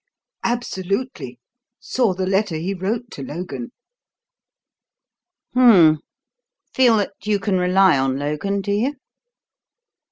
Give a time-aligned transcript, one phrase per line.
[0.43, 1.37] "Absolutely.
[1.79, 3.71] Saw the letter he wrote to Logan."
[5.53, 5.99] "Hum m m!
[6.73, 8.95] Feel that you can rely on Logan, do you?"